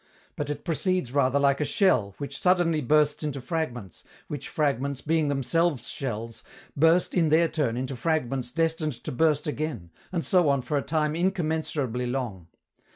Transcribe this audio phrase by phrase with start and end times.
[0.35, 5.27] But it proceeds rather like a shell, which suddenly bursts into fragments, which fragments, being
[5.27, 6.43] themselves shells,
[6.75, 10.81] burst in their turn into fragments destined to burst again, and so on for a
[10.81, 12.47] time incommensurably long.